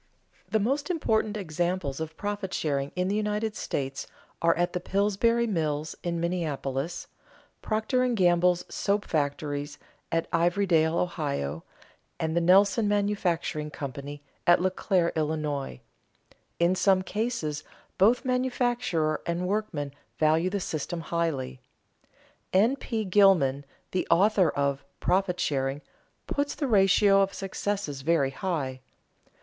[0.49, 4.07] The most important examples of profit sharing in the United States
[4.41, 7.05] are the Pillsbury Mills in Minneapolis,
[7.61, 9.77] Procter and Gamble's soap factories
[10.11, 11.63] at Ivorydale, O.,
[12.19, 13.71] and the Nelson Mfg.
[13.71, 14.19] Co.
[14.47, 15.31] at Leclaire, Ill.
[16.57, 17.63] In some cases
[17.99, 21.59] both manufacturer and workman value the system highly.
[22.51, 22.75] N.
[22.75, 23.05] P.
[23.05, 25.81] Gilman, the author of "Profit Sharing,"
[26.25, 28.79] puts the ratio of successes very high.